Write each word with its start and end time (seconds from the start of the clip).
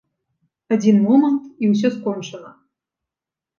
Адзін 0.75 0.95
момант, 1.09 1.43
і 1.65 1.71
ўсё 1.75 1.93
скончана. 1.99 2.49